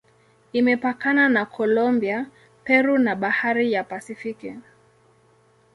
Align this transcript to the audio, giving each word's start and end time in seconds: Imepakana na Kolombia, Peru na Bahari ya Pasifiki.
Imepakana 0.53 1.29
na 1.29 1.45
Kolombia, 1.45 2.25
Peru 2.63 2.97
na 2.99 3.15
Bahari 3.15 3.71
ya 3.73 3.83
Pasifiki. 3.83 4.55